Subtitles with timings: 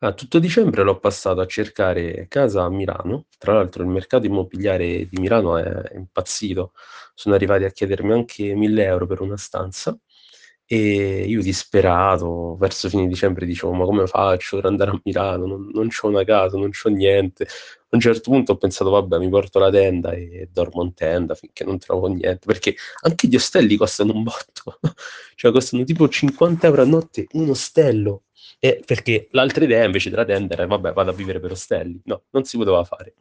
[0.00, 3.26] Ah, tutto dicembre l'ho passato a cercare casa a Milano.
[3.36, 6.72] Tra l'altro il mercato immobiliare di Milano è impazzito.
[7.14, 9.98] Sono arrivati a chiedermi anche 1000 € per una stanza
[10.70, 15.46] e io disperato, verso fine dicembre dicevo: "Ma come faccio per andare a Milano?
[15.46, 17.44] Non non c'ho una casa, non c'ho niente."
[17.90, 21.34] A un certo punto ho pensato: "Vabbè, mi porto la tenda e dormo in tenda
[21.34, 24.78] finché non trovo niente." Perché anche gli ostelli costano un botto.
[25.36, 28.24] Cioè costano tipo 50 € a notte un ostello.
[28.60, 32.24] Eh, perché l'altra idea invece della tenda era: "Vabbè, vado a vivere per ostelli." No,
[32.30, 33.14] non si poteva fare.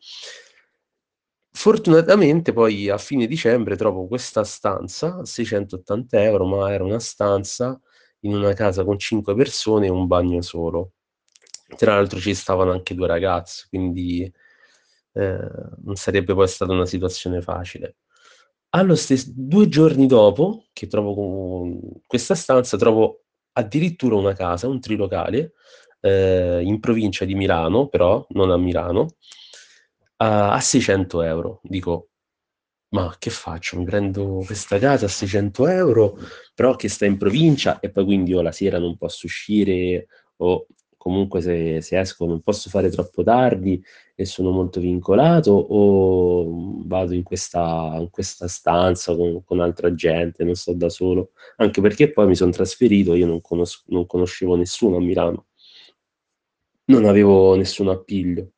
[1.60, 7.82] Fortunatamente poi a fine dicembre trovo questa stanza a 680 €, ma era una stanza
[8.22, 10.92] in una casa con 5 persone e un bagno solo.
[11.76, 14.32] Tra l'altro ci stavano anche 2 ragazze, quindi,
[15.14, 17.96] ehm, non sarebbe poi stata una situazione facile.
[18.70, 21.66] Allo stes 2 giorni dopo che trovo
[22.06, 25.54] questa stanza, trovo addirittura una casa, un trilocale,
[26.02, 29.08] ehm, in provincia di Milano, però non a Milano,
[30.20, 31.60] a a 600 €.
[31.64, 32.10] Dico:
[32.90, 33.78] "Ma che faccio?
[33.78, 36.18] Mi prendo questa casa a 600 €,
[36.56, 40.68] però che sta in provincia e poi quindi io la sera non posso uscire o
[40.98, 43.82] comunque se se esco non posso fare troppo tardi
[44.16, 50.44] e sono molto vincolato o, vado in questa in questa stanza con con altra gente,
[50.46, 54.56] non sto da solo?" Anche perché poi mi son trasferito, io non conos non conoscevo
[54.58, 55.46] nessuno a Milano.
[56.90, 58.52] Non avevo nessun appiglio.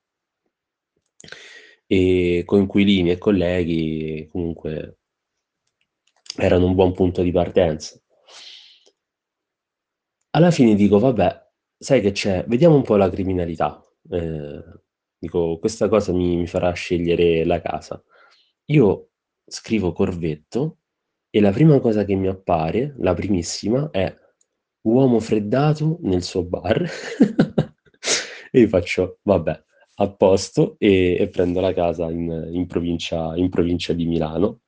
[1.92, 4.98] E coinquilini e colleghi comunque
[6.38, 8.00] erano un buon punto di partenza.
[10.32, 12.46] Alla fine dico: "Vabbè, sai che c'è?
[12.48, 14.82] Vediamo un po' la criminalità." Ehm,
[15.18, 18.02] dico: "Questa cosa mi mi farà scegliere la casa."
[18.66, 19.10] Io
[19.46, 20.80] scrivo Corvetto
[21.32, 24.14] e la prima cosa che mi appare, la primissima, è
[24.84, 26.82] uomo freddato nel suo bar
[28.52, 29.64] e io faccio: "Vabbè,
[30.00, 34.62] a posto." E e prendo la casa in in provincia in provincia di Milano.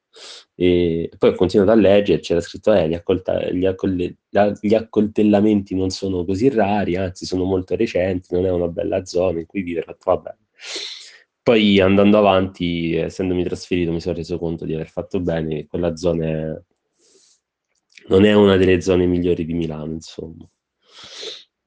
[0.55, 4.17] E poi ho continuato a leggere, c'era scritto: "Eh, gli accolta gli accolle
[4.61, 9.39] gli accoltellamenti non sono così rari, anzi sono molto recenti, non è una bella zona
[9.39, 10.35] in cui vivere." Fatto: "Vabbè."
[11.47, 16.25] Poi andando avanti, essendomi trasferito, mi son reso conto di aver fatto bene, quella zona
[16.27, 16.61] è
[18.07, 20.47] non è una delle zone migliori di Milano, insomma.